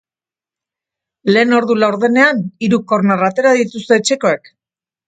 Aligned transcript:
Lehen 1.35 1.53
ordu 1.59 1.77
laurdenean, 1.83 2.43
hiru 2.69 2.83
korner 2.95 3.31
atera 3.31 3.57
dituzte 3.61 3.99
etxekoek. 4.03 4.57